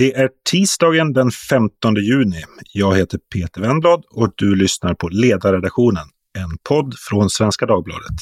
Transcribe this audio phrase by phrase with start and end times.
[0.00, 2.42] Det är tisdagen den 15 juni.
[2.72, 6.04] Jag heter Peter Wennblad och du lyssnar på Ledarredaktionen,
[6.38, 8.14] en podd från Svenska Dagbladet.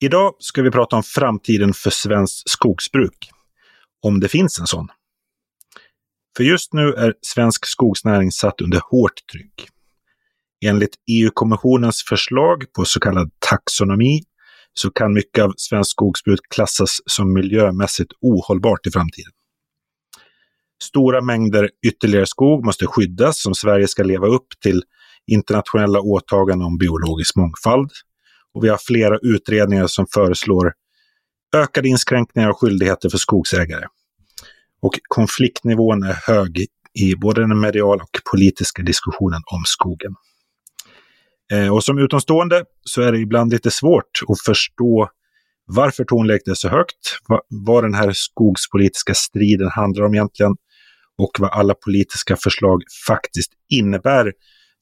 [0.00, 3.30] Idag ska vi prata om framtiden för svenskt skogsbruk.
[4.02, 4.88] Om det finns en sån.
[6.36, 9.70] För just nu är svensk skogsnäring satt under hårt tryck.
[10.64, 14.22] Enligt EU-kommissionens förslag på så kallad taxonomi
[14.74, 19.32] så kan mycket av svenskt skogsbruk klassas som miljömässigt ohållbart i framtiden.
[20.82, 24.82] Stora mängder ytterligare skog måste skyddas om Sverige ska leva upp till
[25.26, 27.90] internationella åtaganden om biologisk mångfald.
[28.54, 30.72] Och vi har flera utredningar som föreslår
[31.56, 33.86] ökade inskränkningar och skyldigheter för skogsägare.
[34.82, 40.14] Och konfliktnivån är hög i både den mediala och politiska diskussionen om skogen.
[41.52, 45.08] Eh, och som utomstående så är det ibland lite svårt att förstå
[45.66, 50.52] varför tonläget är så högt, vad, vad den här skogspolitiska striden handlar om egentligen
[51.18, 54.32] och vad alla politiska förslag faktiskt innebär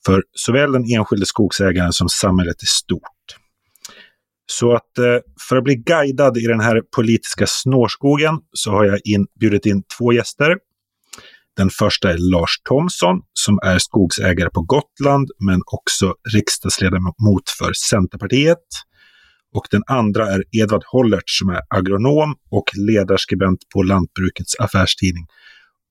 [0.06, 3.02] för såväl den enskilde skogsägaren som samhället i stort.
[4.46, 9.00] Så att eh, för att bli guidad i den här politiska snårskogen så har jag
[9.04, 10.56] in, bjudit in två gäster.
[11.58, 18.64] Den första är Lars Thomsson som är skogsägare på Gotland men också riksdagsledamot för Centerpartiet.
[19.54, 25.26] Och den andra är Edvard Hollert som är agronom och ledarskribent på Lantbrukets affärstidning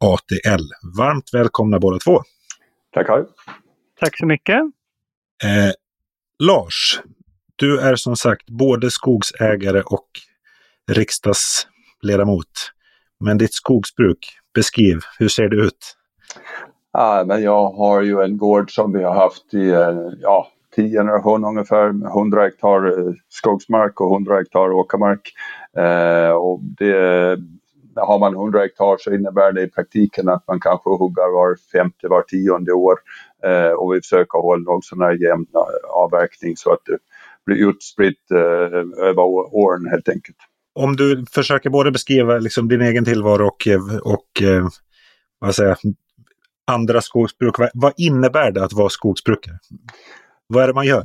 [0.03, 0.63] ATL.
[0.97, 2.21] Varmt välkomna båda två!
[2.93, 3.25] Tackar!
[3.99, 4.59] Tack så mycket!
[5.43, 5.71] Eh,
[6.43, 6.99] Lars,
[7.55, 10.07] du är som sagt både skogsägare och
[10.91, 12.71] riksdagsledamot.
[13.19, 15.95] Men ditt skogsbruk, beskriv, hur ser det ut?
[16.93, 20.99] Ja, men jag har ju en gård som vi har haft i eh, ja, tio
[20.99, 25.33] generationer ungefär, 100 hektar eh, skogsmark och 100 hektar åkermark.
[25.77, 27.37] Eh, och det,
[27.95, 32.07] har man 100 hektar så innebär det i praktiken att man kanske hugger var femte,
[32.07, 32.97] var tionde år.
[33.43, 36.97] Eh, och vi försöker hålla någon sån här jämn eh, avverkning så att det
[37.45, 39.23] blir utspritt eh, över
[39.55, 40.37] åren helt enkelt.
[40.77, 44.67] Om du försöker både beskriva liksom din egen tillvaro och, eh, och eh,
[45.39, 45.77] vad säger,
[46.71, 47.59] andra skogsbruk.
[47.59, 49.55] Vad, vad innebär det att vara skogsbrukare?
[50.47, 51.03] Vad är det man gör?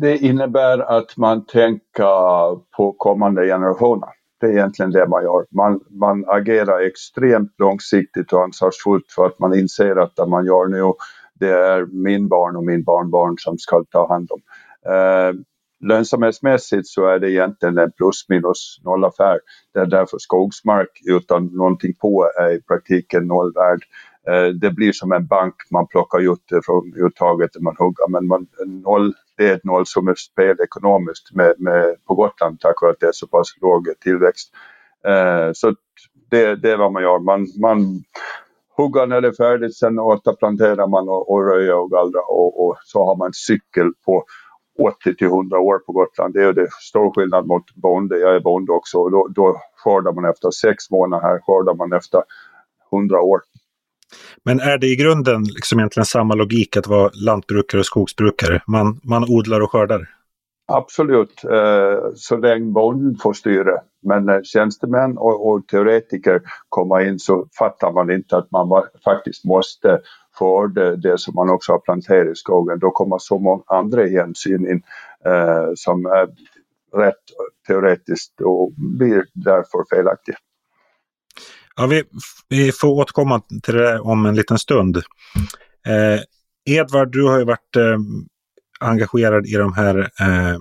[0.00, 4.08] Det innebär att man tänker på kommande generationer.
[4.40, 5.46] Det är egentligen det man gör.
[5.50, 10.66] Man, man agerar extremt långsiktigt och ansvarsfullt för att man inser att det man gör
[10.66, 10.92] nu,
[11.34, 14.40] det är min barn och min barnbarn som ska ta hand om.
[14.92, 15.32] Eh,
[15.82, 19.40] Lönsamhetsmässigt så är det egentligen en plus minus noll affär.
[19.74, 23.80] Det är därför skogsmark utan någonting på är i praktiken noll värd.
[24.28, 28.08] Eh, det blir som en bank, man plockar ut det från uttaget när man hugger
[28.08, 33.00] men man, noll, det är ett nollsummespel ekonomiskt med, med, på Gotland tack vare att
[33.00, 34.52] det är så pass låg tillväxt.
[35.06, 35.74] Eh, så
[36.30, 37.18] det, det är vad man gör.
[37.18, 38.04] Man, man
[38.76, 42.76] hugger när det är färdigt, sen återplanterar man och, och röjer och gallrar och, och
[42.84, 44.24] så har man cykel på
[44.86, 46.34] 80 till 100 år på Gotland.
[46.34, 48.18] Det är det stor skillnad mot bonde.
[48.18, 49.08] Jag är bonde också.
[49.08, 52.22] Då, då skördar man efter sex månader här, skördar man efter
[52.92, 53.40] 100 år.
[54.44, 58.62] Men är det i grunden liksom egentligen samma logik att vara lantbrukare och skogsbrukare?
[58.66, 60.08] Man, man odlar och skördar?
[60.72, 63.80] Absolut, eh, så länge bonden får styra.
[64.02, 69.44] Men när tjänstemän och, och teoretiker kommer in så fattar man inte att man faktiskt
[69.44, 70.00] måste
[70.38, 72.78] skörde det, som man också har planterat i skogen.
[72.78, 74.82] Då kommer så många andra hänsyn in
[75.26, 76.28] eh, som är
[76.96, 77.14] rätt
[77.66, 80.36] teoretiskt och blir därför felaktiga.
[81.76, 82.04] Ja, vi,
[82.48, 84.96] vi får återkomma till det om en liten stund.
[85.86, 86.20] Eh,
[86.64, 87.98] Edvard, du har ju varit eh,
[88.80, 90.58] engagerad i de här eh,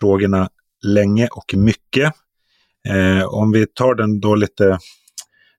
[0.00, 0.48] frågorna
[0.82, 2.12] länge och mycket.
[2.88, 4.78] Eh, om vi tar den då lite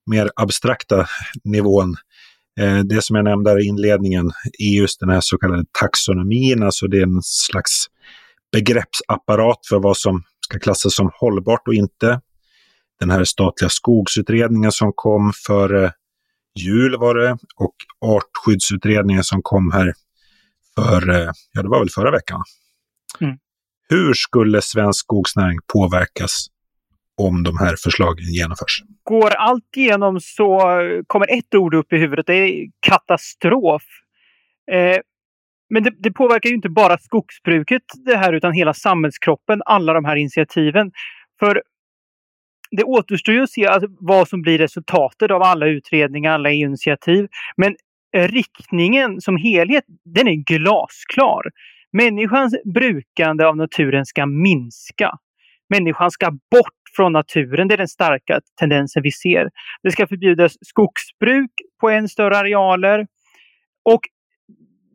[0.06, 1.07] mer abstrakta
[1.44, 1.95] nivån.
[2.59, 6.88] Eh, det som jag nämnde i inledningen är just den här så kallade taxonomin, alltså
[6.88, 7.86] det är en slags
[8.51, 12.22] begreppsapparat för vad som ska klassas som hållbart och inte.
[13.00, 15.94] Den här statliga skogsutredningen som kom före
[16.60, 19.94] jul var det och artskyddsutredningen som kom här
[20.75, 22.44] för, eh, ja det var väl förra veckan.
[23.22, 23.38] Mm.
[23.89, 26.48] Hur skulle svensk skogsnäring påverkas
[27.19, 28.83] om de här förslagen genomförs?
[29.04, 30.62] Går allt igenom så
[31.07, 32.25] kommer ett ord upp i huvudet.
[32.27, 33.83] Det är katastrof.
[34.71, 34.98] Eh,
[35.69, 40.06] men det, det, påverkar ju inte bara skogsbruket det här utan hela samhällskroppen, alla de
[40.06, 40.92] här initiativen.
[41.39, 41.62] För
[42.71, 47.27] det återstår ju att se alltså vad som blir resultatet av alla utredningar, alla initiativ.
[47.57, 47.75] Men
[48.18, 51.42] riktningen som helhet, den är glasklar.
[51.92, 55.12] Människans brukande av naturen ska minska.
[55.69, 57.68] Människan ska bort från naturen.
[57.68, 59.50] Det är den starka tendensen vi ser.
[59.83, 61.51] Det ska förbjudas skogsbruk
[61.81, 63.07] på än större arealer.
[63.86, 64.01] Och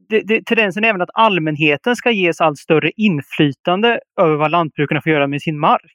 [0.09, 5.01] det, det, tendensen är även att allmänheten ska ges allt större inflytande över vad lantbrukarna
[5.03, 5.93] får göra med sin mark.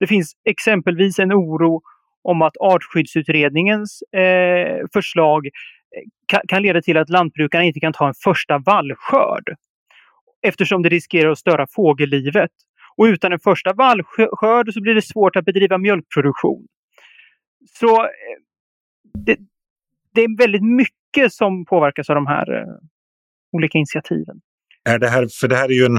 [0.00, 1.80] Det finns exempelvis en oro
[2.22, 5.50] om att Artskyddsutredningens eh, förslag eh,
[6.26, 9.54] kan, kan leda till att lantbrukarna inte kan ta en första vallskörd
[10.42, 12.50] eftersom det riskerar att störa fågellivet.
[12.98, 16.66] Och utan en första vallskörd så blir det svårt att bedriva mjölkproduktion.
[17.78, 18.08] Så eh,
[19.24, 19.36] det,
[20.14, 22.74] det är väldigt mycket som påverkas av de här eh,
[23.52, 24.40] olika initiativen.
[24.84, 25.98] Är det här, för det här är ju en,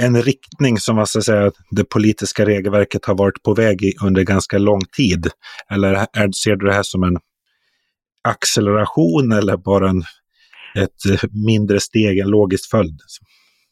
[0.00, 4.22] en riktning som man ska säga, det politiska regelverket har varit på väg i under
[4.22, 5.30] ganska lång tid.
[5.70, 7.16] Eller är, ser du det här som en
[8.28, 10.02] acceleration eller bara en,
[10.74, 13.00] ett eh, mindre steg, en logisk följd?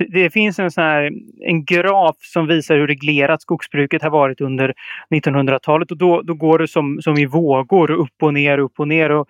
[0.08, 1.10] Det finns en, sån här,
[1.40, 4.74] en graf som visar hur reglerat skogsbruket har varit under
[5.14, 8.88] 1900-talet och då, då går det som, som i vågor, upp och ner, upp och
[8.88, 9.10] ner.
[9.10, 9.28] Och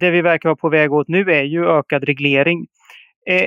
[0.00, 2.66] det vi verkar vara på väg åt nu är ju ökad reglering.
[3.30, 3.46] Eh,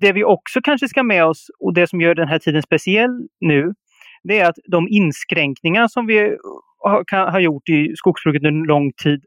[0.00, 3.28] det vi också kanske ska med oss och det som gör den här tiden speciell
[3.40, 3.74] nu,
[4.22, 6.30] det är att de inskränkningar som vi eh,
[6.78, 9.24] har, kan, har gjort i skogsbruket under lång tid,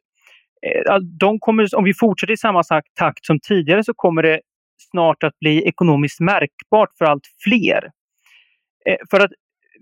[0.68, 2.64] eh, de kommer, om vi fortsätter i samma
[3.00, 4.40] takt som tidigare så kommer det
[4.78, 7.92] snart att bli ekonomiskt märkbart för allt fler.
[8.86, 9.32] Eh, för att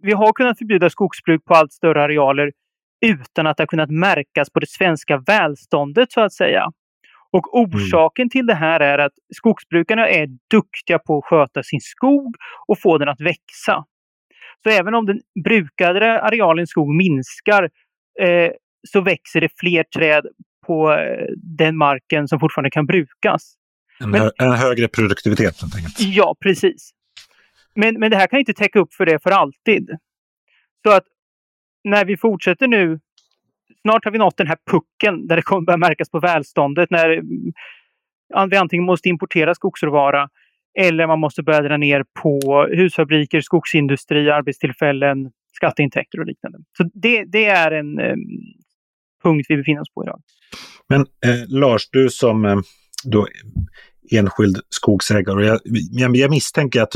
[0.01, 2.51] vi har kunnat förbjuda skogsbruk på allt större arealer
[3.05, 6.71] utan att det har kunnat märkas på det svenska välståndet så att säga.
[7.31, 8.29] Och orsaken mm.
[8.29, 12.35] till det här är att skogsbrukarna är duktiga på att sköta sin skog
[12.67, 13.85] och få den att växa.
[14.63, 17.69] Så även om den brukade arealen skog minskar
[18.19, 18.51] eh,
[18.87, 20.27] så växer det fler träd
[20.67, 21.25] på eh,
[21.57, 23.55] den marken som fortfarande kan brukas.
[23.99, 25.99] En, men, en högre produktivitet helt enkelt.
[25.99, 26.91] Ja, precis.
[27.75, 29.89] Men, men det här kan inte täcka upp för det för alltid.
[30.83, 31.03] Så att
[31.83, 32.99] när vi fortsätter nu,
[33.81, 37.21] snart har vi nått den här pucken där det kommer börja märkas på välståndet när
[38.49, 40.29] vi antingen måste importera skogsråvara
[40.79, 46.57] eller man måste börja dra ner på husfabriker, skogsindustri, arbetstillfällen, skatteintäkter och liknande.
[46.77, 48.15] Så det, det är en eh,
[49.23, 50.21] punkt vi befinner oss på idag.
[50.89, 52.57] Men eh, Lars, du som eh,
[53.03, 53.27] då
[54.11, 55.45] enskild skogsägare.
[55.45, 55.59] Jag,
[55.91, 56.94] jag, jag misstänker att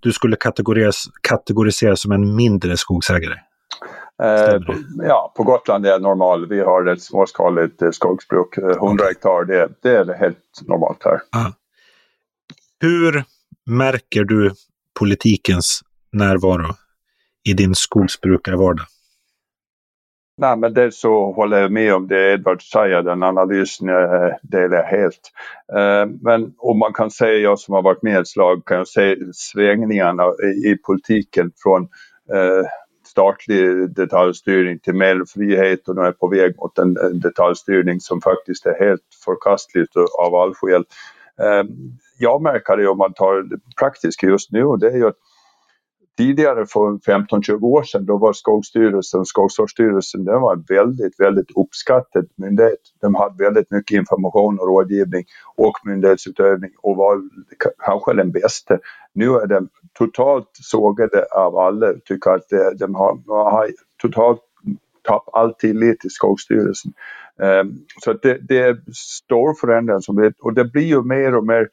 [0.00, 3.36] du, skulle kategoriseras, kategoriseras som en mindre skogsägare.
[4.22, 6.48] Eh, på, ja, på Gotland är jag normal.
[6.48, 8.58] Vi har ett småskaligt eh, skogsbruk.
[8.58, 9.08] 100 eh, okay.
[9.08, 11.20] hektar, det, det, är helt normalt här.
[11.30, 11.52] Ah.
[12.80, 13.24] Hur
[13.66, 14.52] märker du
[14.98, 15.80] politikens
[16.12, 16.74] närvaro
[17.44, 18.86] i din skogsbrukarvardag?
[20.42, 24.76] Nej, men det så håller jag med om det Edvard säger, den analysen eh, delar
[24.76, 25.32] jag helt.
[25.76, 28.88] Eh, men om man kan säga, jag som har varit med ett slag, kan jag
[28.88, 30.24] se svängningarna
[30.66, 31.82] i politiken från
[32.34, 32.66] eh,
[33.06, 38.66] statlig detaljstyrning till mer frihet och nu är på väg mot en, detaljstyrning som faktiskt
[38.66, 40.84] är helt förkastligt av all skäl.
[41.40, 41.64] Eh,
[42.18, 45.18] jag märker det om man tar det praktiska just nu och det är ju att
[46.16, 52.28] tidigare för 15-20 år sedan då var Skogsstyrelsen, Skogsvårdsstyrelsen, den var en väldigt, väldigt uppskattad
[52.36, 52.80] myndighet.
[53.00, 55.24] De hade väldigt mycket information och rådgivning
[55.56, 57.22] och myndighetsutövning och var
[57.84, 58.78] kanske den bästa.
[59.14, 62.48] Nu är de totalt sågade av alla, tycker att
[62.78, 63.18] de har,
[63.50, 63.70] har
[64.02, 64.40] totalt
[65.02, 66.92] tappat all tillit till Skogsstyrelsen.
[67.42, 67.72] Ehm,
[68.04, 71.68] så det, det är stor förändring som det, och det blir ju mer och mer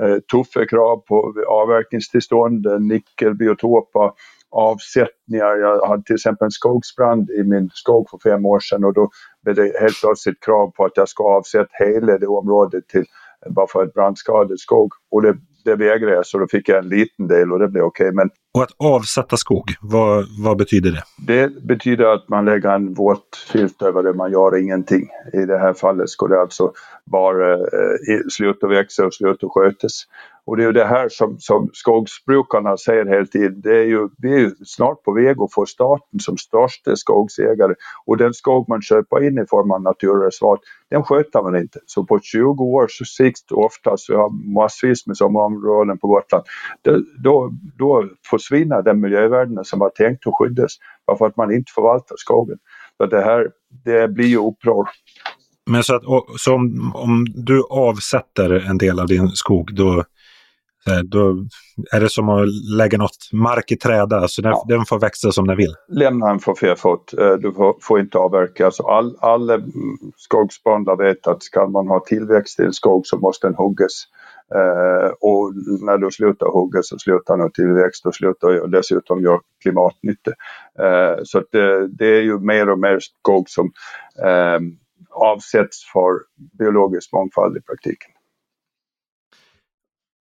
[0.00, 4.10] eh, tuffa krav på avverkningstillstånd, eh, nyckelbiotoper,
[4.50, 5.56] avsättningar.
[5.56, 9.10] Jag hade till exempel en skogsbrand i min skog för fem år sedan och då
[9.42, 13.04] blev det helt plötsligt krav på att jag ska avsätta hela det området till
[13.50, 14.92] bara för ett brandskadad skog.
[15.10, 17.84] Och det, det vägrade jag så då fick jag en liten del och det blev
[17.84, 18.08] okej.
[18.08, 18.28] Okay.
[18.54, 21.02] Och att avsätta skog, vad, vad betyder det?
[21.26, 25.08] Det betyder att man lägger en våt filt över det, man gör ingenting.
[25.32, 26.72] I det här fallet skulle det alltså
[27.04, 30.06] bara eh, sluta växa och sluta skötas.
[30.46, 33.60] Och det är ju det här som, som skogsbrukarna säger hela tiden.
[33.60, 37.74] Det är ju, vi är ju snart på väg att få staten som största skogsägare
[38.06, 41.80] och den skog man köper in i form av naturreservat, den sköter man inte.
[41.86, 46.44] Så på 20 års sikt oftast, vi har massvis med sådana områden på Gotland,
[47.24, 48.08] då, då
[48.48, 50.72] försvinner de miljövärden som var tänkt att skyddas
[51.06, 52.58] bara för att man inte förvaltar skogen.
[52.96, 53.48] Så det här,
[53.84, 54.88] det blir ju uppror.
[55.70, 56.02] Men så, att,
[56.36, 60.04] så om, om du avsätter en del av din skog, då
[61.04, 61.44] då
[61.92, 64.64] är det som att lägga något mark i träda, alltså den, ja.
[64.68, 65.74] den får växa som den vill.
[65.88, 68.64] Lämna den för fäfot, eh, du får, får, inte avverka.
[68.64, 69.60] Alltså all, alla
[70.16, 74.04] skogsbönder vet att ska man ha tillväxt i en skog så måste den huggas.
[74.54, 75.54] Uh, och
[75.86, 80.30] när du slutar hugga så slutar den tillväxt och slutar och dessutom gör klimatnytta.
[80.80, 83.66] Uh, så det, det, är ju mer och mer skog som
[84.24, 84.60] uh,
[85.10, 86.10] avsätts för
[86.58, 88.10] biologisk mångfald i praktiken.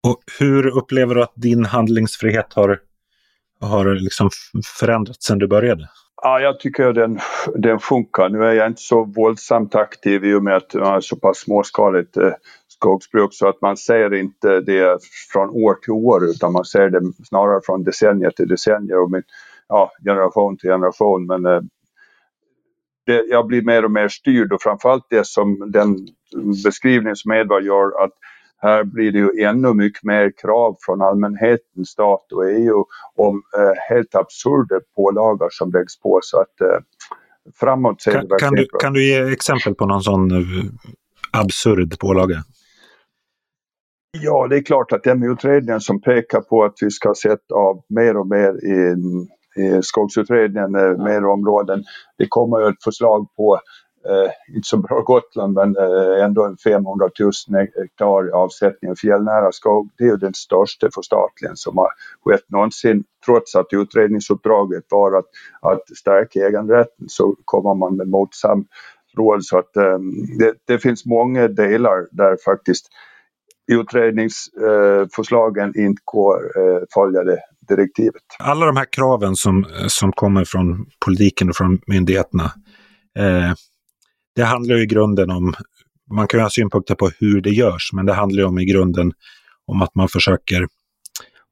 [0.08, 2.80] Och hur upplever du att din handlingsfrihet har,
[3.62, 4.30] har liksom
[4.80, 5.89] förändrats sedan du började?
[6.22, 7.20] Ja, jag tycker den,
[7.56, 8.30] den funkar.
[8.30, 11.38] Nu är jag inte så våldsamt aktiv i och med att jag har så pass
[11.38, 12.32] småskaligt eh,
[12.83, 14.99] skogsbruk så att man ser inte det
[15.33, 19.23] från år till år utan man ser det snarare från decennier till decennier och min,
[19.67, 21.25] ja, generation till generation.
[21.25, 21.61] Men eh,
[23.05, 26.07] det, jag blir mer och mer styrd och framförallt det som den
[26.63, 28.11] beskrivning som Edvard gör att
[28.61, 32.85] här blir det ju ännu mycket mer krav från allmänheten, stat och EU
[33.15, 36.19] om eh, helt absurda pålagor som läggs på.
[36.23, 36.79] Så att eh,
[37.59, 40.63] framåt ser kan, det kan du, kan du ge exempel på någon sån uh,
[41.31, 42.43] absurd pålaga?
[44.22, 47.84] Ja, det är klart att den utredningen som pekar på att vi ska sätta av
[47.89, 48.96] mer och mer i,
[49.62, 51.84] i skogsutredningen, eh, mer områden.
[52.17, 53.60] Det kommer ju ett förslag på
[54.10, 57.32] eh, inte så bra Gotland men eh, ändå 500 000
[57.79, 59.89] hektar avsättning av fjällnära skog.
[59.98, 61.89] Det är ju den största förstatligen som har
[62.25, 63.03] skett någonsin.
[63.25, 65.25] Trots att utredningsuppdraget var att,
[65.62, 68.65] att stärka äganderätten så kommer man med motsam
[69.17, 69.46] råd.
[69.46, 70.00] Så att eh,
[70.39, 72.88] det, det, finns många delar där faktiskt
[73.72, 76.01] utredningsförslagen inte
[76.58, 78.24] eh, följer det direktivet.
[78.39, 82.51] Alla de här kraven som, som kommer från politiken och från myndigheterna
[83.20, 83.53] eh,
[84.36, 85.53] det handlar ju i grunden om,
[86.12, 88.65] man kan ju ha synpunkter på hur det görs, men det handlar ju om i
[88.65, 89.12] grunden
[89.65, 90.67] om att man försöker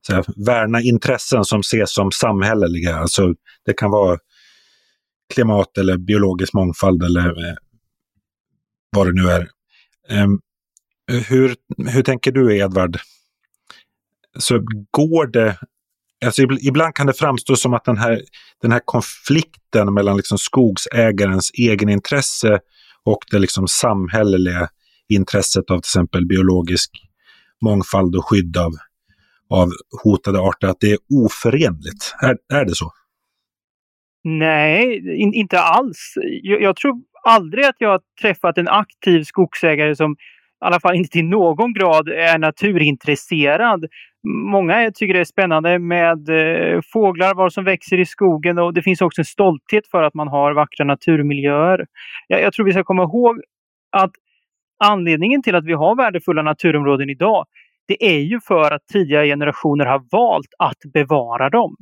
[0.07, 2.95] så här, värna intressen som ses som samhälleliga.
[2.95, 3.33] Alltså
[3.65, 4.17] det kan vara
[5.33, 7.55] klimat eller biologisk mångfald eller eh,
[8.95, 9.47] vad det nu är.
[10.23, 10.39] Um,
[11.11, 12.97] hur, hur tänker du Edvard?
[14.39, 14.59] Så
[14.91, 15.57] går det
[16.25, 18.21] Alltså, ibland kan det framstå som att den här,
[18.61, 22.59] den här konflikten mellan liksom skogsägarens egenintresse
[23.03, 24.69] och det liksom samhälleliga
[25.09, 26.91] intresset av till exempel biologisk
[27.61, 28.71] mångfald och skydd av,
[29.49, 29.69] av
[30.03, 32.15] hotade arter, att det är oförenligt.
[32.21, 32.91] Är, är det så?
[34.23, 36.13] Nej, in, inte alls.
[36.43, 40.15] Jag, jag, tror aldrig att jag har träffat en aktiv skogsägare som
[40.61, 43.85] i alla fall inte till någon grad är naturintresserad.
[44.27, 48.81] Många tycker det är spännande med eh, fåglar, vad som växer i skogen och det
[48.81, 51.85] finns också en stolthet för att man har vackra naturmiljöer.
[52.27, 53.41] Jag, jag tror vi ska komma ihåg
[53.91, 54.11] att
[54.83, 57.45] anledningen till att vi har värdefulla naturområden idag,
[57.87, 61.75] det är ju för att tidigare generationer har valt att bevara dem.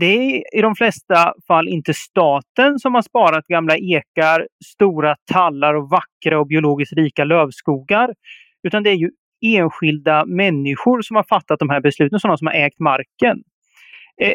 [0.00, 5.74] Det är i de flesta fall inte staten som har sparat gamla ekar, stora tallar
[5.74, 8.14] och vackra och biologiskt rika lövskogar.
[8.62, 9.10] Utan det är ju
[9.46, 13.42] enskilda människor som har fattat de här besluten, sådana som har ägt marken.
[14.22, 14.34] Eh,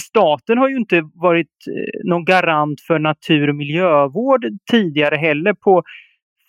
[0.00, 5.54] staten har ju inte varit eh, någon garant för natur och miljövård tidigare heller.
[5.54, 5.82] På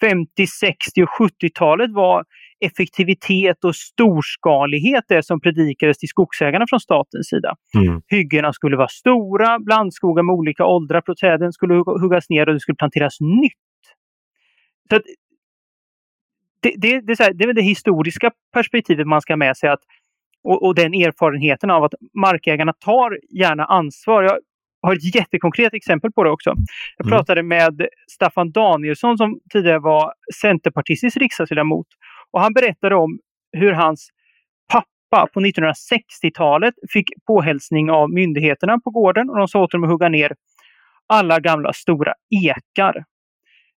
[0.01, 2.25] 50, 60 och 70-talet var
[2.65, 7.55] effektivitet och storskalighet det som predikades till skogsägarna från statens sida.
[7.77, 8.01] Mm.
[8.07, 12.59] Hyggena skulle vara stora, blandskogar med olika åldrar på träden skulle huggas ner och det
[12.59, 13.53] skulle planteras nytt.
[14.89, 14.99] Så
[16.61, 19.57] det, det, det, är här, det är väl det historiska perspektivet man ska ha med
[19.57, 19.81] sig att,
[20.43, 24.23] och, och, den erfarenheten av att markägarna tar gärna ansvar.
[24.23, 24.37] Jag
[24.81, 26.49] har ett jättekonkret exempel på det också.
[26.97, 27.17] Jag mm.
[27.17, 31.87] pratade med Staffan Danielsson som tidigare var centerpartistisk riksdagsledamot
[32.31, 33.19] och han berättade om
[33.51, 34.09] hur hans
[34.73, 39.93] pappa på 1960-talet fick påhälsning av myndigheterna på gården och de sa åt honom att
[39.93, 40.35] hugga ner
[41.07, 42.13] alla gamla stora
[42.45, 43.03] ekar.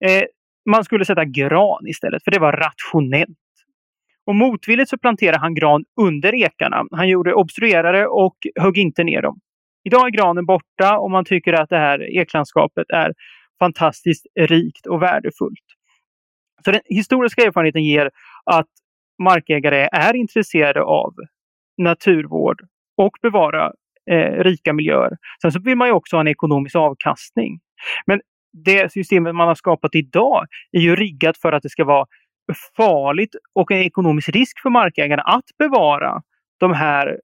[0.06, 0.24] Eh,
[0.70, 3.38] man skulle sätta gran istället, för det var rationellt.
[4.26, 6.84] Och motvilligt så planterade han gran under ekarna.
[6.92, 9.40] Han gjorde obstruerade och högg inte ner dem.
[9.84, 13.14] Idag är granen borta och man tycker att det här eklandskapet är
[13.60, 15.66] fantastiskt rikt och värdefullt.
[16.66, 18.10] Så den historiska erfarenheten ger
[18.46, 18.68] att
[19.24, 21.14] markägare är intresserade av
[21.78, 22.62] naturvård
[22.98, 23.72] och bevara
[24.12, 25.18] eh, rika miljöer.
[25.42, 27.60] Sen så vill man ju också ha en ekonomisk avkastning.
[28.06, 28.22] Men
[28.66, 32.06] det systemet man har skapat idag är ju riggat för att det ska vara
[32.78, 36.22] farligt och en ekonomisk risk för markägarna att bevara
[36.60, 37.20] de här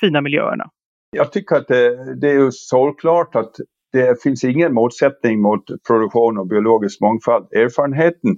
[0.00, 0.70] fina miljöerna.
[1.10, 3.56] Jag tycker att det, det är ju solklart att
[3.92, 7.52] det finns ingen motsättning mot produktion och biologisk mångfald.
[7.52, 8.30] Erfarenheten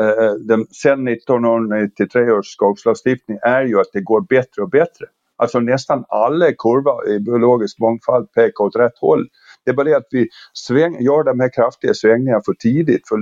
[0.00, 5.06] eh, den, sedan 1993 års skogslagstiftning är ju att det går bättre och bättre.
[5.38, 9.28] Alltså nästan alla kurvor i biologisk mångfald pekar åt rätt håll.
[9.64, 13.08] Det är bara det att vi sväng, gör de här kraftiga svängningarna för tidigt.
[13.08, 13.16] För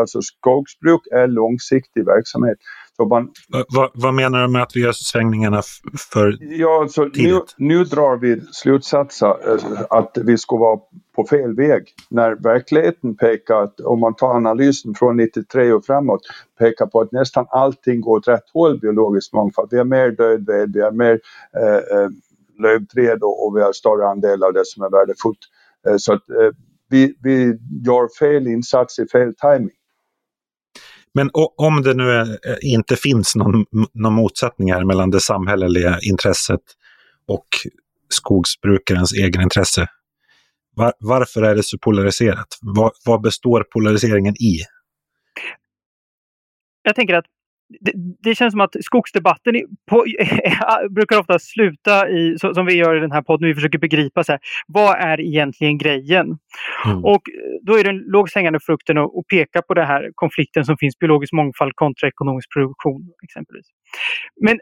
[0.00, 2.58] alltså skogsbruk är långsiktig verksamhet.
[2.98, 3.28] Man,
[3.68, 5.62] vad, vad, menar du med att vi gör svängningarna
[6.12, 7.54] för ja, så tidigt?
[7.56, 10.80] Nu, nu drar vi slutsatsen eh, att vi ska vara
[11.16, 11.82] på fel väg.
[12.10, 16.20] När verkligheten pekar, att, om man tar analysen från 93 och framåt,
[16.58, 19.68] pekar på att nästan allting går åt rätt håll biologisk mångfald.
[19.70, 21.20] Vi har mer död ved, vi har mer
[21.56, 22.08] eh, eh,
[22.58, 25.38] lövträd och, och vi har större andel av det som är värdefullt.
[25.88, 26.50] Eh, så att eh,
[26.88, 29.75] vi, vi gör fel insats i fel timing.
[31.16, 35.98] Men om det nu är, eh, inte finns någon, någon motsättning här mellan det samhälleliga
[36.02, 36.60] intresset
[37.28, 37.46] och
[38.08, 39.86] skogsbrukarens egenintresse,
[40.74, 42.58] var, varför är det så polariserat?
[42.60, 44.60] Vad, vad består polariseringen i?
[46.82, 47.26] Jag tänker att
[47.80, 47.92] det,
[48.22, 49.54] det, känns som att skogsdebatten
[49.90, 50.04] på,
[50.90, 54.24] brukar ofta sluta i, så, som vi gör i den här podden, vi försöker begripa
[54.24, 56.38] så här, vad är egentligen grejen?
[56.86, 57.04] Mm.
[57.04, 57.22] Och
[57.62, 61.32] då är den lågt hängande frukten att peka på den här konflikten som finns, biologisk
[61.32, 63.66] mångfald kontra ekonomisk produktion exempelvis.
[64.40, 64.58] Men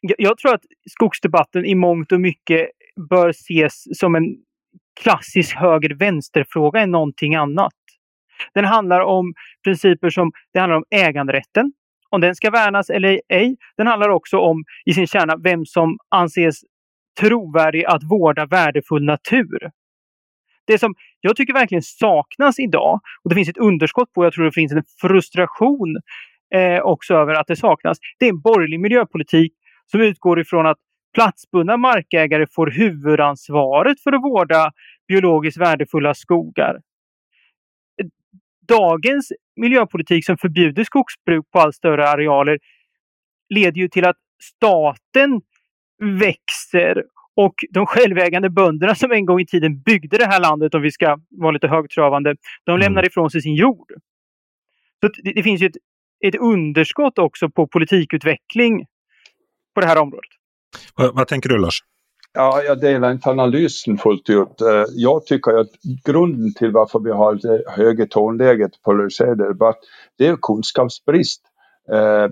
[0.00, 2.68] jag, jag tror att skogsdebatten i mångt och mycket
[3.10, 4.24] bör ses som en
[5.02, 7.72] klassisk höger-vänster-fråga än någonting annat.
[8.54, 11.72] Den handlar om principer som det handlar om äganderätten,
[12.10, 13.56] om den ska värnas eller ej.
[13.76, 16.60] Den handlar också om i sin kärna vem som anses
[17.20, 19.70] trovärdig att vårda värdefull natur.
[20.66, 24.44] Det som jag tycker verkligen saknas idag, och det finns ett underskott på, jag tror
[24.44, 25.96] det finns en frustration
[26.54, 29.52] eh, också över att det saknas, det är en borgerlig miljöpolitik
[29.90, 30.78] som utgår ifrån att
[31.14, 34.72] platsbundna markägare får huvudansvaret för att vårda
[35.08, 36.80] biologiskt värdefulla skogar
[38.68, 42.58] dagens miljöpolitik som förbjuder skogsbruk på allt större arealer
[43.54, 45.40] leder ju till att staten
[46.20, 47.04] växer
[47.36, 50.90] och de självägande bönderna som en gång i tiden byggde det här landet, om vi
[50.90, 52.80] ska vara lite högtravande, de mm.
[52.80, 53.92] lämnar ifrån sig sin jord.
[55.00, 55.76] Så det, det finns ju ett,
[56.24, 58.86] ett underskott också på politikutveckling
[59.74, 60.30] på det här området.
[60.94, 61.80] Vad, vad tänker du Lars?
[62.38, 64.60] Ja, jag delar inte analysen fullt ut.
[64.60, 65.70] Eh, jag tycker att
[66.04, 69.78] grunden till varför vi har det höga tonläget på polariserad debatt,
[70.18, 71.42] det är kunskapsbrist.
[71.92, 72.28] Eh,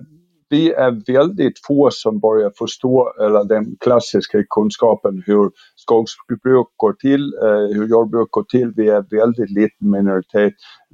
[0.49, 7.33] vi är väldigt få som börjar förstå eller den klassiska kunskapen hur skogsbruk går till,
[7.43, 8.73] eh, hur jordbruk går till.
[8.75, 10.53] Vi är väldigt liten minoritet.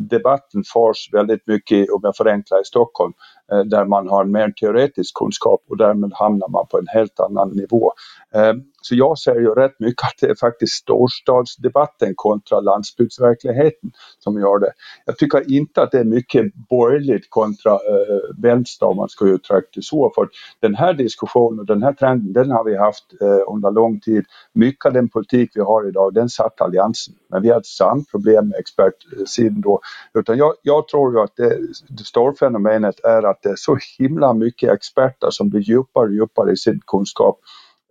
[0.09, 3.13] Debatten förs väldigt mycket, om jag förenklar, i Stockholm
[3.51, 7.19] eh, där man har en mer teoretisk kunskap och därmed hamnar man på en helt
[7.19, 7.91] annan nivå.
[8.35, 14.39] Eh, så jag ser ju rätt mycket att det är faktiskt storstadsdebatten kontra landsbygdsverkligheten som
[14.39, 14.71] gör det.
[15.05, 19.67] Jag tycker inte att det är mycket borgerligt kontra äh, vänster om man ska uttrycka
[19.75, 20.11] det så.
[20.15, 23.99] För den här diskussionen och den här trenden den har vi haft äh, under lång
[23.99, 24.25] tid.
[24.53, 27.15] Mycket av den politik vi har idag den satt Alliansen.
[27.31, 29.81] Men vi har ett sant problem med expertsidan då.
[30.13, 31.57] Utan jag, jag tror ju att det,
[31.89, 36.13] det stora fenomenet är att det är så himla mycket experter som blir djupare och
[36.13, 37.39] djupare i sin kunskap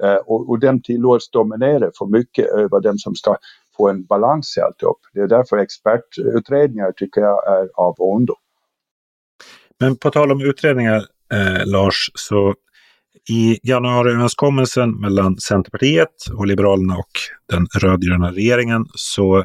[0.03, 3.37] Eh, och, och den tillåts dominera för mycket över dem som ska
[3.77, 4.99] få en balans i alltihop.
[5.13, 8.35] Det är därför expertutredningar tycker jag är av ondo.
[9.79, 12.55] Men på tal om utredningar, eh, Lars, så
[13.29, 17.11] i januariöverenskommelsen mellan Centerpartiet och Liberalerna och
[17.53, 19.45] den rödgröna regeringen så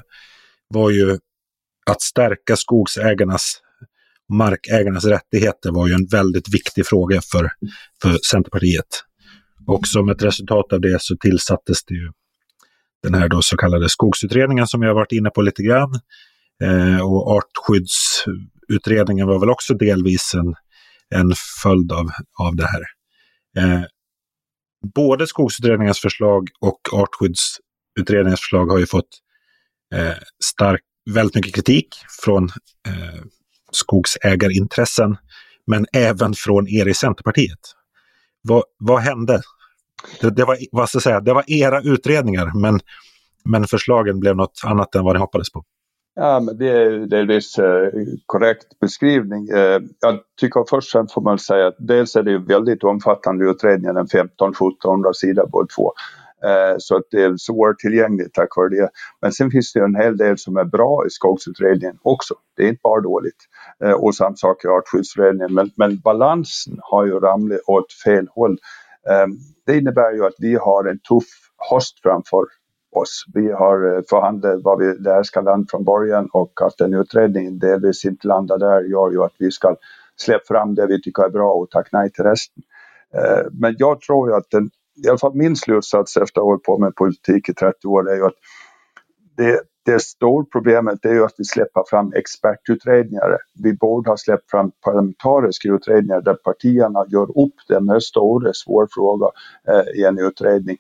[0.68, 1.18] var ju
[1.86, 3.62] att stärka skogsägarnas
[4.34, 7.52] markägarnas rättigheter var ju en väldigt viktig fråga för,
[8.02, 9.04] för Centerpartiet.
[9.68, 12.12] Och som ett resultat av det så tillsattes det ju
[13.04, 16.00] den här då så kallade skogsutredningen som jag varit inne på lite grann.
[16.64, 20.56] Eh, och artskyddsutredningen var väl också delvis en,
[21.20, 22.95] en följd av, av det här.
[23.58, 23.84] Eh,
[24.96, 29.10] både skogsutredningens förslag och artskyddsutredningens förslag har ju fått
[29.96, 32.44] eh, stark, väldigt mycket kritik från
[32.88, 33.22] eh,
[33.72, 35.18] skogsägarintressen,
[35.68, 37.60] men även från er i Centerpartiet.
[38.42, 39.42] Vad, vad hände
[40.22, 42.80] det, det, var, vad ska jag säga, det var era utredningar, men,
[43.46, 45.64] men förslagen blev något annat än vad ni hoppades på.
[46.16, 47.90] Ja, men det är delvis eh,
[48.26, 49.50] korrekt beskrivning.
[49.50, 53.96] Eh, jag tycker först sen får man säga att dels är det väldigt omfattande utredningar,
[54.00, 55.94] en 15-1700 sidor båda två.
[56.46, 58.90] Eh, så att det är svårtillgängligt tack vare det.
[59.22, 62.34] Men sen finns det en hel del som är bra i skogsutredningen också.
[62.58, 63.42] Det är inte bara dåligt.
[63.84, 65.54] Eh, och samma sak i artskyddsutredningen.
[65.54, 68.58] Men, men balansen har ju ramlat åt fel håll.
[69.10, 69.28] Eh,
[69.66, 71.30] det innebär ju att vi har en tuff
[71.70, 72.46] höst framför
[73.00, 73.26] oss.
[73.34, 77.60] Vi har eh, förhandlat vad vi där ska landa från början och att en utredning
[77.60, 79.76] delvis inte landar där gör ju att vi ska
[80.16, 82.64] släppa fram det vi tycker är bra och tacka nej till resten.
[83.14, 84.70] Eh, men jag tror ju att den,
[85.06, 88.12] i alla fall min slutsats efter att ha hållit på med politik i 30 år
[88.12, 88.40] är ju att
[89.38, 93.38] det, det stora problemet är ju att vi släpper fram expertutredningar.
[93.64, 98.88] Vi borde ha släppt fram parlamentariska utredningar där partierna gör upp den här stora svåra
[98.92, 99.32] frågan
[99.68, 100.78] eh, i en utredning.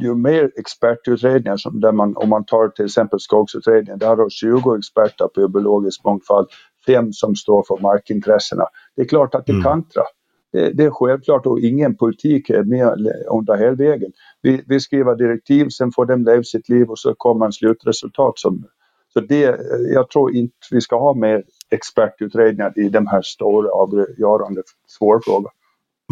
[0.00, 4.76] Ju mer expertutredningar, som där man, om man tar till exempel skogsutredningen, där har 20
[4.76, 6.48] experter på biologisk mångfald,
[6.86, 8.64] fem som står för markintressena.
[8.96, 9.62] Det är klart att det mm.
[9.62, 10.04] kantrar.
[10.52, 12.88] Det, det, är självklart och ingen politik är med
[13.30, 14.12] under hela vägen.
[14.42, 18.38] Vi, vi skriver direktiv, sen får de leva sitt liv och så kommer en slutresultat.
[18.38, 18.64] Som,
[19.12, 19.60] så det,
[19.94, 25.48] jag tror inte vi ska ha mer expertutredningar i de här stora avgörande svåra frågorna.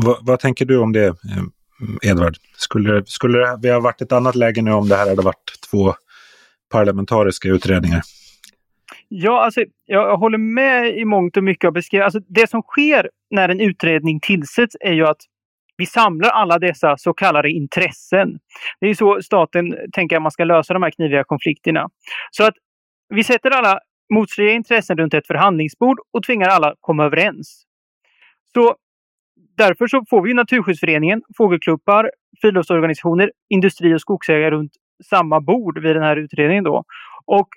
[0.07, 1.15] Va, vad tänker du om det, eh,
[2.03, 2.37] Edvard?
[2.57, 5.95] Skulle, skulle vi ha varit ett annat läge nu om det här hade varit två
[6.73, 8.03] parlamentariska utredningar?
[9.09, 12.05] Ja, alltså, jag håller med i mångt och mycket av beskrivningen.
[12.05, 15.21] Alltså, det som sker när en utredning tillsätts är ju att
[15.77, 18.39] vi samlar alla dessa så kallade intressen.
[18.81, 21.89] Det är så staten tänker att man ska lösa de här kniviga konflikterna.
[22.31, 22.55] Så att
[23.15, 23.79] vi sätter alla
[24.15, 27.65] motstridiga intressen runt ett förhandlingsbord och tvingar alla komma överens.
[28.55, 28.77] Så
[29.57, 32.11] därför så får vi Naturskyddsföreningen, fågelklubbar,
[32.41, 34.73] friluftsorganisationer, industri och skogsägare runt
[35.05, 36.85] samma bord vid den här utredningen då.
[37.27, 37.49] Och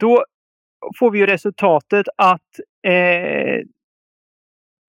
[0.00, 0.24] då
[0.98, 3.60] får vi ju resultatet att eh,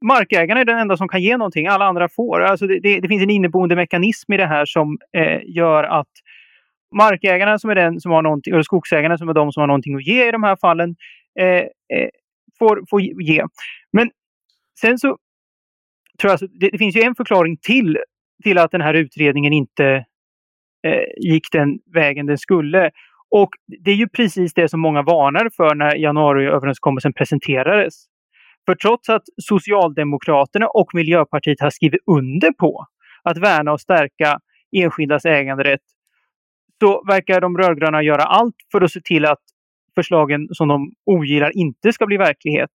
[0.05, 1.67] markägarna är den enda som kan ge någonting.
[1.67, 2.41] Alla andra får.
[2.41, 6.11] Alltså det, det, det finns en inneboende mekanism i det här som eh, gör att
[6.95, 9.95] markägarna som är den som har någonting, eller skogsägarna som är de som har någonting
[9.95, 10.95] att ge i de här fallen,
[11.39, 12.09] eh, eh,
[12.59, 13.43] får, får ge.
[13.91, 14.09] Men
[14.79, 15.17] sen så
[16.21, 17.97] tror jag det, det, finns ju en förklaring till,
[18.43, 20.05] till att den här utredningen inte
[20.87, 22.91] eh, gick den vägen den skulle.
[23.31, 23.49] Och
[23.83, 27.93] det är ju precis det som många varnade för när januariöverenskommelsen presenterades.
[28.65, 32.85] För trots att Socialdemokraterna och Miljöpartiet har skrivit under på
[33.23, 34.39] att värna och stärka
[34.71, 35.81] enskildas äganderätt
[36.79, 39.41] så verkar de rödgröna göra allt för att se till att
[39.95, 42.69] förslagen som de ogillar inte ska bli verklighet.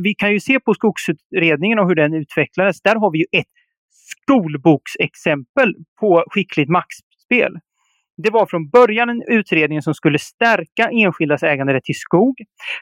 [0.00, 2.82] Vi kan ju se på skogsutredningen och hur den utvecklades.
[2.82, 3.46] Där har vi ju ett
[3.90, 7.58] skolboksexempel på skickligt maktspel.
[8.16, 12.34] Det var från början en utredning som skulle stärka enskildas äganderätt till skog.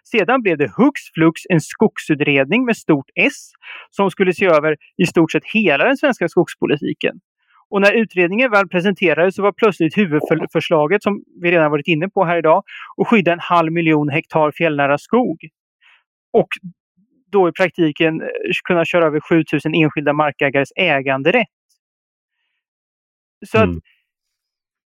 [0.04, 3.50] Sedan blev det hux flux en skogsutredning med stort S
[3.90, 7.14] som skulle se över i stort sett hela den svenska skogspolitiken.
[7.70, 12.24] Och när utredningen väl presenterades så var plötsligt huvudförslaget, som vi redan varit inne på
[12.24, 12.62] här idag,
[12.96, 15.38] att skydda en halv miljon hektar fjällnära skog.
[16.32, 16.48] Och
[17.32, 18.26] då i praktiken eh,
[18.64, 21.48] kunna köra över 7000 enskilda markägares äganderätt.
[23.46, 23.76] Så mm.
[23.76, 23.82] att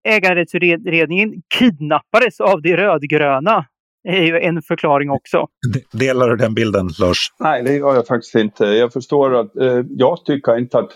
[0.08, 3.66] äganderättsutredningen kidnappades av de rödgröna.
[4.04, 5.46] Det är ju en förklaring också.
[5.92, 7.32] Delar du den bilden, Lars?
[7.40, 8.64] Nej, det gör jag faktiskt inte.
[8.64, 10.90] Jag förstår att eh, jag tycker inte att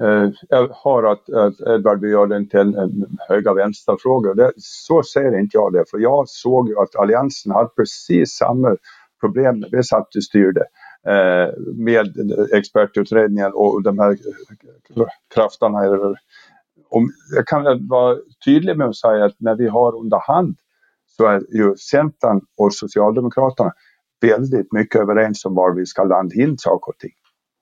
[0.00, 4.50] eh, jag har att, att Edvard vill göra den till en, en höga vänsterfråga.
[4.56, 8.76] så ser inte jag det, för jag såg ju att Alliansen hade precis samma
[9.24, 10.60] problem när vi satt och styrde
[11.06, 12.06] eh, med
[12.52, 14.18] expertutredningen och de här
[15.34, 15.78] krafterna
[16.88, 20.56] om, jag kan vara tydlig med att säga att när vi har under hand
[21.06, 23.72] så är ju Centern och Socialdemokraterna
[24.20, 27.12] väldigt mycket överens om var vi ska landa in saker och ting.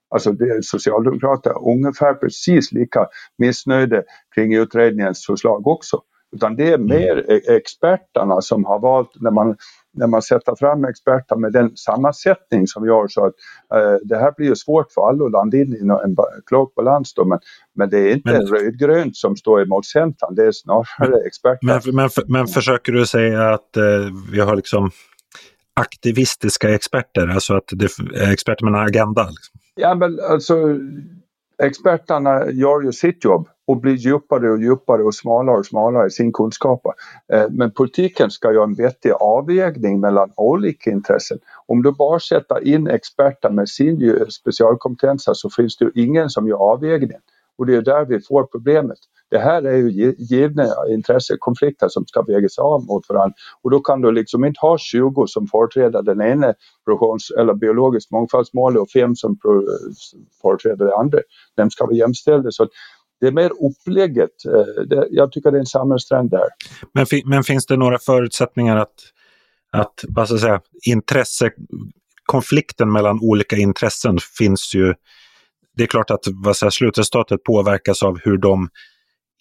[0.09, 4.03] Alltså det, Socialdemokraterna är ungefär precis lika missnöjda
[4.35, 6.01] kring utredningens förslag också.
[6.35, 6.87] Utan det är mm.
[6.87, 9.57] mer e- experterna som har valt, när man,
[9.93, 13.33] när man sätter fram experter med den sammansättning som gör så att
[13.73, 17.13] eh, det här blir ju svårt för alla att landa in i en klok balans
[17.13, 17.39] då, men,
[17.75, 21.67] men det är inte men, rödgrönt som står emot Centern, det är snarare experter.
[21.67, 23.83] Men, men, men försöker du säga att eh,
[24.31, 24.91] vi har liksom
[25.73, 29.23] aktivistiska experter, alltså att det är experter med en agenda?
[29.23, 29.59] Liksom?
[29.75, 30.55] Ja, men alltså
[31.57, 36.09] experterna gör ju sitt jobb och blir djupare och djupare och smalare och smalare i
[36.09, 36.81] sin kunskap.
[37.33, 41.37] Eh, men politiken ska göra en vettig avvägning mellan olika intressen.
[41.65, 46.47] Om du bara sätter in experter med sin specialkompetens så finns det ju ingen som
[46.47, 47.21] gör avvägningen.
[47.57, 48.97] Och det är där vi får problemet.
[49.29, 54.01] Det här är ju givna intressekonflikter som ska vägas av mot varandra och då kan
[54.01, 56.53] du liksom inte ha 20 som företräder den ena
[56.85, 59.37] produktions eller biologisk mångfaldsmålet och fem som
[60.41, 61.19] företräder det andra.
[61.55, 62.51] De ska vara jämställda.
[62.51, 62.67] Så
[63.19, 64.45] det är mer upplägget.
[64.45, 64.65] Eh,
[65.09, 66.47] jag tycker det är en samhällstrend där.
[66.93, 68.95] Men, men finns det några förutsättningar att,
[69.71, 74.93] att vad ska jag säga, intressekonflikten mellan olika intressen finns ju
[75.77, 78.69] det är klart att vad säger, slutresultatet påverkas av hur de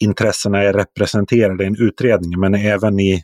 [0.01, 3.23] intressena är representerade i en utredning, men även i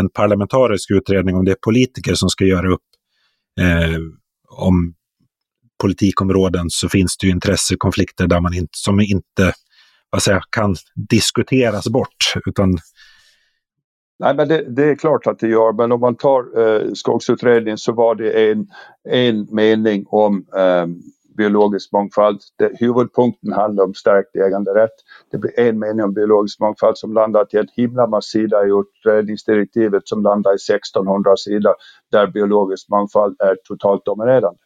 [0.00, 2.80] en parlamentarisk utredning om det är politiker som ska göra upp
[3.60, 3.98] eh,
[4.48, 4.94] om
[5.82, 9.52] politikområden så finns det ju intressekonflikter där man inte, som inte
[10.10, 10.76] vad säger, kan
[11.10, 12.34] diskuteras bort.
[12.46, 12.78] Utan...
[14.18, 17.78] Nej, men det, det, är klart att det gör, men om man tar eh, Skogsutredningen
[17.78, 18.66] så var det en,
[19.08, 20.86] en mening om eh,
[21.36, 22.40] biologisk mångfald.
[22.58, 24.94] Det, huvudpunkten handlar om stärkt äganderätt.
[25.30, 28.70] Det blir en mening om biologisk mångfald som landar till en himla massa sida i
[28.70, 31.74] utredningsdirektivet som landar i 1600 sidor
[32.12, 34.58] där biologisk mångfald är totalt dominerande.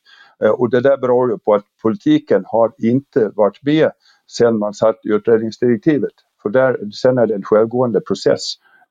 [0.45, 3.91] Eh, och det där beror ju på att politiken har inte varit med
[4.27, 6.13] sedan man satt utredningsdirektivet.
[6.43, 8.43] För där, sen är det en självgående process.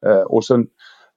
[0.06, 0.68] Eh, och sen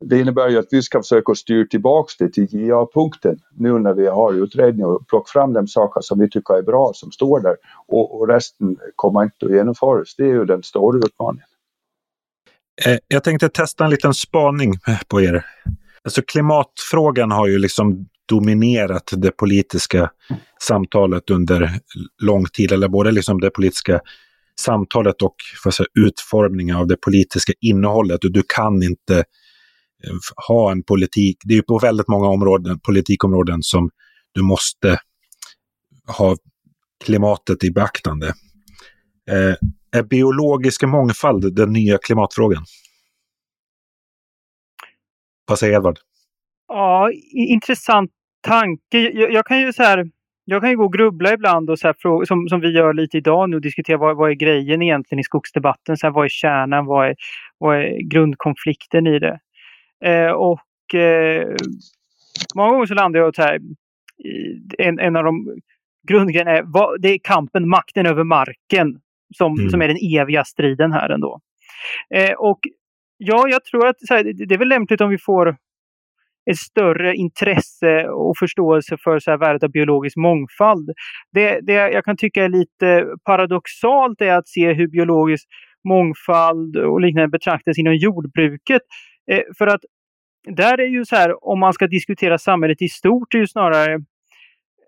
[0.04, 4.06] det innebär ju att vi ska försöka styra tillbaks det till JA-punkten nu när vi
[4.06, 7.56] har utredning och plocka fram de saker som vi tycker är bra som står där
[7.86, 10.14] och, och resten kommer inte att genomföras.
[10.16, 11.46] Det är ju den stora utmaningen.
[12.86, 14.74] Eh, jag tänkte testa en liten spaning
[15.08, 15.44] på er.
[16.04, 20.10] Alltså klimatfrågan har ju liksom dominerat det politiska
[20.62, 21.70] samtalet under
[22.22, 24.00] lång tid, eller både liksom det politiska
[24.60, 25.34] samtalet och
[25.72, 28.24] säga, utformningen av det politiska innehållet.
[28.24, 29.24] Och du kan inte
[30.06, 30.16] Eh,
[30.48, 31.36] ha en politik.
[31.44, 33.90] Det är ju på väldigt många områden, politikområden som
[34.32, 34.98] du måste
[36.18, 36.36] ha
[37.04, 38.26] klimatet i beaktande.
[39.30, 39.54] Eh,
[39.92, 42.64] är biologisk mångfald den nya klimatfrågan?
[45.48, 45.98] Vad säger Edvard?
[46.68, 48.10] Ja, intressant
[48.40, 48.98] tanke.
[48.98, 50.10] Jag, jag, kan ju så här,
[50.44, 53.16] jag kan ju gå och grubbla ibland och så här, som, som vi gör lite
[53.16, 55.96] idag nu diskutera vad, vad är grejen egentligen i skogsdebatten?
[55.96, 56.86] Så här, vad är kärnan?
[56.86, 57.14] Vad är,
[57.58, 59.38] vad är grundkonflikten i det?
[60.04, 61.56] Eh, och eh,
[62.54, 63.60] många gånger så landar jag så här,
[64.78, 65.56] en, en av de
[66.08, 69.00] grundgrejerna är, vad, det är kampen, makten över marken
[69.36, 69.70] som, mm.
[69.70, 71.40] som är den eviga striden här ändå.
[72.14, 72.58] Eh, och
[73.16, 75.56] ja, jag tror att här, det är väl lämpligt om vi får
[76.50, 80.90] ett större intresse och förståelse för så här, värdet av biologisk mångfald.
[81.32, 85.48] Det, det jag kan tycka är lite paradoxalt är att se hur biologisk
[85.88, 88.82] mångfald och liknande betraktas inom jordbruket.
[89.30, 89.80] Eh, för att
[90.56, 94.00] där är ju så här, om man ska diskutera samhället i stort, är ju snarare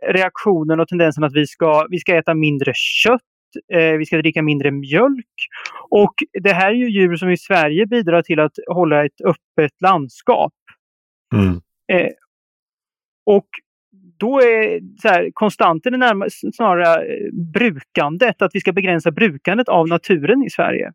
[0.06, 3.20] reaktionen och tendensen att vi ska, vi ska äta mindre kött,
[3.72, 5.26] eh, vi ska dricka mindre mjölk.
[5.90, 9.80] Och det här är ju djur som i Sverige bidrar till att hålla ett öppet
[9.80, 10.52] landskap.
[11.34, 11.60] Mm.
[11.92, 12.12] Eh,
[13.26, 13.48] och
[14.18, 17.06] då är så här, konstanten närmast snarare
[17.54, 20.92] brukandet, att vi ska begränsa brukandet av naturen i Sverige.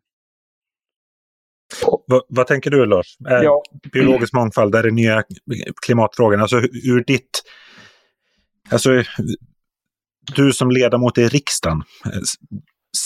[2.06, 3.16] Va, vad tänker du Lars?
[3.18, 3.62] Ja.
[3.92, 5.22] Biologisk mångfald, är det nya
[5.86, 6.40] klimatfrågan?
[6.40, 7.42] Alltså ur ditt...
[8.70, 8.90] Alltså,
[10.36, 11.82] du som ledamot i riksdagen,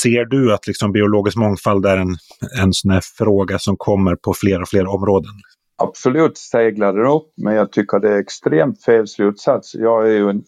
[0.01, 2.17] ser du att liksom biologisk mångfald är en,
[2.63, 5.33] en sån här fråga som kommer på fler och fler områden?
[5.77, 9.75] Absolut seglar den upp, men jag tycker det är extremt fel slutsats.
[9.75, 10.45] Jag är ju en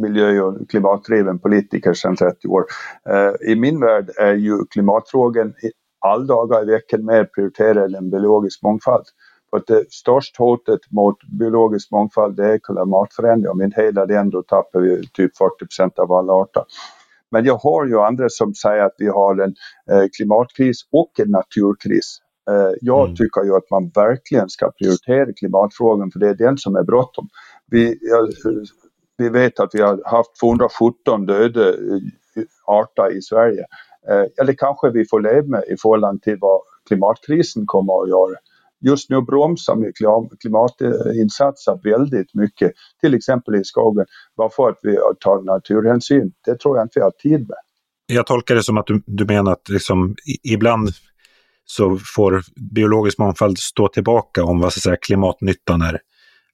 [0.00, 2.64] miljö och klimatdriven politiker sedan 30 år.
[3.10, 5.52] Uh, I min värld är ju klimatfrågan
[6.00, 9.04] alla dagar i veckan mer prioriterad än biologisk mångfald.
[9.50, 13.50] För att det största hotet mot biologisk mångfald det är klimatförändring.
[13.50, 15.32] Om inte hela den då tappar vi typ
[15.76, 16.64] 40% av alla arter.
[17.30, 19.54] Men jag har ju andra som säger att vi har en
[19.90, 22.18] eh, klimatkris och en naturkris.
[22.50, 23.16] Eh, jag mm.
[23.16, 27.28] tycker ju att man verkligen ska prioritera klimatfrågan för det är den som är bråttom.
[27.70, 27.98] Vi,
[29.16, 31.74] vi vet att vi har haft 217 döda eh,
[32.66, 33.64] arter i Sverige.
[34.08, 38.38] Eh, eller kanske vi får leva med i förhållande till vad klimatkrisen kommer att göra.
[38.80, 39.92] Just nu bromsar vi
[40.40, 46.32] klimatinsatser väldigt mycket, till exempel i skogen, bara för att vi tar naturhänsyn.
[46.44, 47.58] Det tror jag inte vi har tid med.
[48.06, 50.88] Jag tolkar det som att du, du menar att liksom, ibland
[51.64, 52.42] så får
[52.74, 56.00] biologisk mångfald stå tillbaka om vad så säga, klimatnyttan är,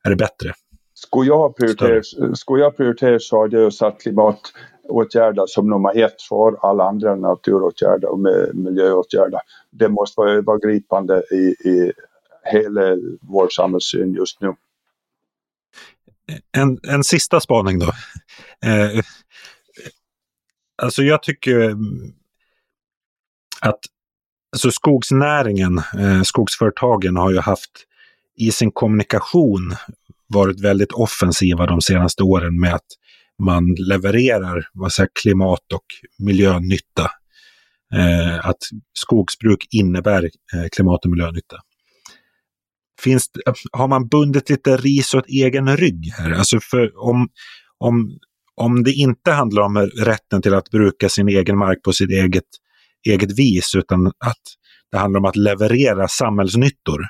[0.04, 0.52] är bättre.
[0.94, 2.02] Skulle jag prioritera,
[2.34, 4.00] skulle jag prioritera så hade jag satt
[4.88, 8.18] åtgärder som nummer ett för alla andra naturåtgärder och
[8.54, 9.40] miljöåtgärder.
[9.70, 11.92] Det måste vara övergripande i, i
[12.44, 12.80] hela
[13.20, 14.54] vår samhällssyn just nu.
[16.56, 17.86] En, en sista spaning då.
[18.68, 19.02] Eh,
[20.82, 21.76] alltså jag tycker
[23.60, 23.80] att
[24.52, 27.70] alltså skogsnäringen, eh, skogsföretagen har ju haft
[28.36, 29.74] i sin kommunikation
[30.26, 32.86] varit väldigt offensiva de senaste åren med att
[33.42, 35.84] man levererar vad säger, klimat och
[36.18, 37.10] miljönytta.
[37.94, 38.58] Eh, att
[38.98, 41.56] skogsbruk innebär eh, klimat och miljönytta.
[43.00, 43.30] Finns,
[43.72, 46.32] har man bundit lite ris åt egen rygg här?
[46.32, 47.28] Alltså för om,
[47.78, 48.18] om,
[48.54, 52.44] om det inte handlar om rätten till att bruka sin egen mark på sitt eget
[53.06, 54.42] eget vis, utan att
[54.92, 57.02] det handlar om att leverera samhällsnyttor.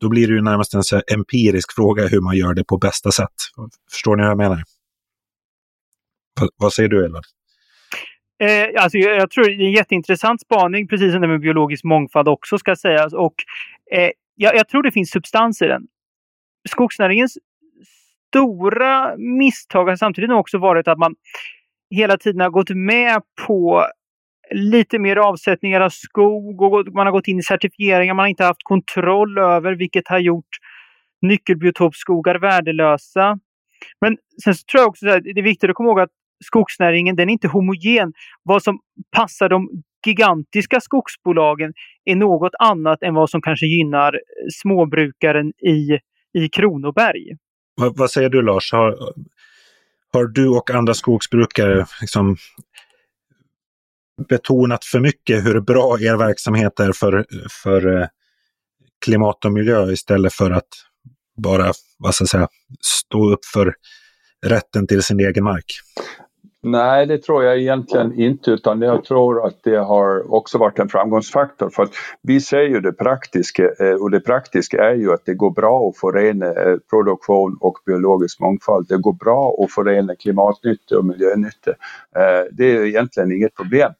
[0.00, 3.12] Då blir det ju närmast en så empirisk fråga hur man gör det på bästa
[3.12, 3.34] sätt.
[3.92, 4.62] Förstår ni vad jag menar?
[6.56, 7.22] Vad säger du, Ellen?
[8.42, 11.84] Eh, alltså, jag, jag, tror det är en jätteintressant spaning, precis som det med biologisk
[11.84, 13.12] mångfald också ska sägas.
[13.12, 13.34] Och,
[13.92, 15.82] eh, jag, jag, tror det finns substans i den.
[16.68, 17.38] Skogsnäringens
[18.28, 21.14] stora misstag har samtidigt också varit att man
[21.90, 23.86] hela tiden har gått med på
[24.50, 28.44] lite mer avsättningar av skog och man har gått in i certifieringar man har inte
[28.44, 30.48] haft kontroll över vilket har gjort
[31.22, 33.38] nyckelbiotopskogar värdelösa.
[34.00, 36.10] Men sen så tror jag också att det är viktigt att komma ihåg att
[36.44, 38.12] skogsnäringen den är inte homogen.
[38.42, 38.78] Vad som
[39.16, 39.68] passar de
[40.06, 41.72] gigantiska skogsbolagen
[42.04, 44.20] är något annat än vad som kanske gynnar eh,
[44.62, 45.98] småbrukaren i,
[46.32, 47.36] i Kronoberg.
[47.74, 48.72] Vad, vad säger du Lars?
[48.72, 48.96] Har,
[50.12, 52.36] har du och andra skogsbrukare liksom
[54.28, 57.26] betonat för mycket hur bra er verksamhet är för,
[57.62, 58.06] för eh,
[59.04, 60.68] klimat och miljö istället för att
[61.42, 62.48] bara vad ska jag säga,
[62.80, 63.74] stå upp för
[64.46, 65.64] rätten till sin egen mark?
[66.62, 70.88] Nej, det tror jag egentligen inte utan jag tror att det har också varit en
[70.88, 71.90] framgångsfaktor för att
[72.22, 75.88] vi ser ju det praktiska eh, och det praktiska är ju att det går bra
[75.88, 78.88] att förena eh, produktion och biologisk mångfald.
[78.88, 81.70] Det går bra att förena klimatnytta och miljönytta.
[82.16, 83.92] Eh, det är egentligen inget problem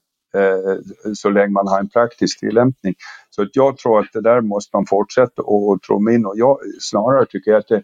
[1.14, 2.94] så länge man har en praktisk tillämpning.
[3.30, 6.58] Så att jag tror att det där måste man fortsätta och tro min och jag
[6.80, 7.82] snarare tycker jag att det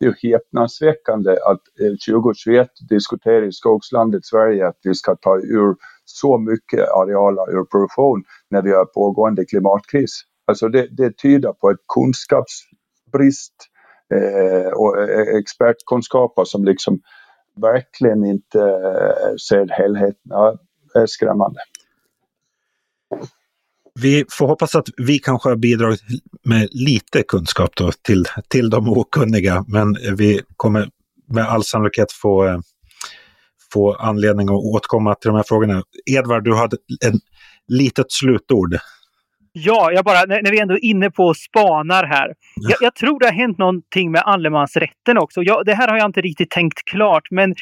[0.00, 1.60] det är häpnadsväckande att
[2.06, 7.64] 2021 diskutera diskuterar i skogslandet Sverige att vi ska ta ur så mycket arealer ur
[7.64, 10.22] produktion när vi har pågående klimatkris.
[10.46, 13.54] Alltså det, det tyder på ett kunskapsbrist
[14.14, 17.00] eh, och eh, expertkunskaper som liksom
[17.56, 20.30] verkligen inte eh, ser helheten.
[20.30, 20.58] Ja,
[20.94, 21.60] är skrämmande.
[24.00, 26.00] Vi får hoppas att vi kanske har bidragit
[26.44, 30.88] med lite kunskap då till, till de okunniga, men vi kommer
[31.32, 32.58] med all sannolikhet få, eh,
[33.72, 35.82] få anledning att återkomma till de här frågorna.
[36.10, 37.14] Edvard, du hade ett
[37.68, 38.78] litet slutord.
[39.56, 42.34] Ja, jag bara, när, när vi ändå är inne på spanar här.
[42.56, 45.42] Jag, jag, tror det har hänt någonting med allemansrätten också.
[45.42, 47.54] Jag, det här har jag inte riktigt tänkt klart, men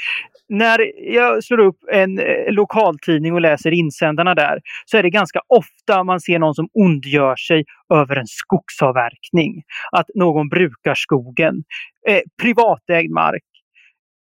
[0.49, 5.41] när jag slår upp en eh, lokaltidning och läser insändarna där så är det ganska
[5.49, 9.63] ofta man ser någon som ondgör sig över en skogsavverkning.
[9.93, 11.65] Att någon brukar skogen.
[12.09, 13.45] Eh, privatägd mark.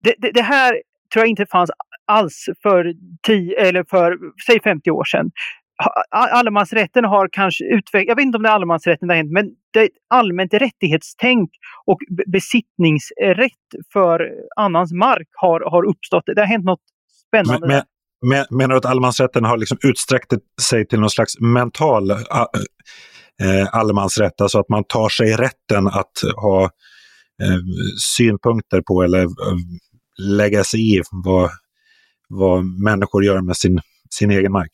[0.02, 0.70] Det, det, det, här
[1.12, 1.70] tror jag inte fanns
[2.06, 2.94] alls för,
[3.26, 5.30] 10, eller för säg 50 år sedan
[6.10, 9.50] allemansrätten har kanske utvecklats, jag vet inte om det är allemansrätten det har hänt, men
[9.72, 11.50] det är allmänt rättighetstänk
[11.86, 13.52] och besittningsrätt
[13.92, 16.24] för annans mark har, har uppstått.
[16.26, 16.80] Det har hänt något
[17.28, 17.66] spännande.
[17.66, 17.82] Men,
[18.26, 20.32] men, menar du att allemansrätten har liksom utsträckt
[20.70, 22.16] sig till någon slags mental äh,
[23.72, 26.64] allemansrätt, alltså att man tar sig rätten att ha
[27.42, 27.58] äh,
[28.16, 29.28] synpunkter på eller äh,
[30.18, 31.50] lägga sig i vad,
[32.28, 34.70] vad människor gör med sin, sin egen mark?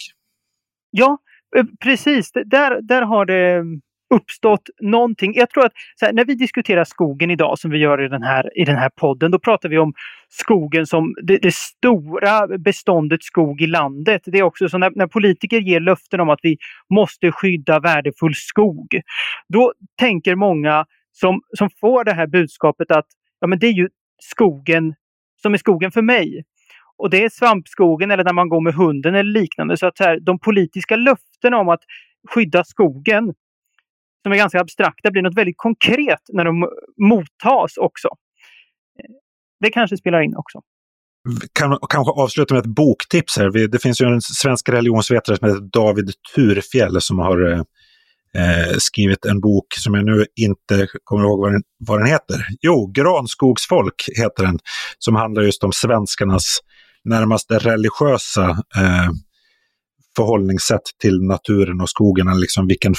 [0.93, 1.19] Ja,
[1.57, 2.33] eh, precis.
[2.33, 3.81] Där, där har det mm,
[4.15, 5.35] uppstått någonting.
[5.35, 8.59] Jag tror att här, när vi diskuterar skogen idag som vi gör i den här,
[8.59, 9.93] i den här podden, då pratar vi om
[10.29, 14.23] skogen som det, det stora beståndet skog i landet.
[14.25, 16.57] Det är också så när, när, politiker ger löften om att vi
[16.95, 19.01] måste skydda värdefull skog.
[19.49, 23.07] Då tänker många som, som får det här budskapet att
[23.41, 23.89] ja, men det är ju
[24.23, 24.95] skogen
[25.43, 26.45] som är skogen för mig.
[26.97, 29.77] Och det är svampskogen eller när man går med hunden eller liknande.
[29.77, 31.81] Så att så här, de politiska löftena om att
[32.29, 33.35] skydda skogen,
[34.23, 38.09] som är ganska abstrakta, blir något väldigt konkret när de mottas också.
[39.61, 40.61] Det kanske spelar in också.
[41.53, 43.69] Kan kanske avsluta med ett boktips här.
[43.69, 47.63] Det finns ju en svensk religionsvetare som heter David Turfjell som har eh,
[48.37, 52.47] eh, skrivit en bok som jag nu inte kommer ihåg vad den, vad den heter.
[52.61, 54.59] Jo, Granskogsfolk heter den,
[54.99, 56.59] som handlar just om svenskarnas
[57.05, 59.11] närmast religiösa eh,
[60.17, 62.95] förhållningssätt till naturen och skogen, eller liksom vilken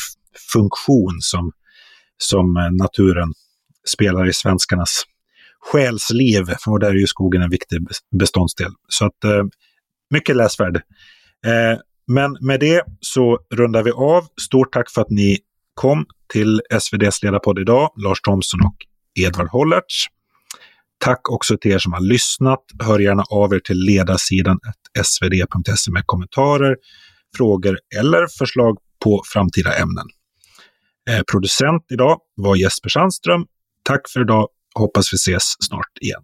[0.54, 1.52] funktion som,
[2.18, 3.34] som eh, naturen
[3.88, 5.04] spelar i svenskarnas
[5.60, 6.44] själsliv.
[6.68, 7.80] Och där är ju skogen en viktig
[8.20, 8.72] beståndsdel.
[8.88, 9.44] Så att eh,
[10.10, 10.76] mycket läsvärd.
[11.46, 14.28] Eh, men med det så rundar vi av.
[14.42, 15.40] Stort tack för att ni
[15.74, 18.76] kom till SVDs ledarpodd idag, Lars Thomsson och
[19.20, 20.06] Edvard Hollertz.
[21.04, 22.60] Tack också till er som har lyssnat.
[22.84, 24.60] Hör gärna av er till ledarsidan
[25.04, 26.76] svd.se med kommentarer,
[27.38, 30.06] frågor eller förslag på framtida ämnen.
[31.10, 33.46] Eh, producent idag var Jesper Sandström.
[33.84, 34.48] Tack för idag.
[34.76, 36.22] Hoppas vi ses snart igen.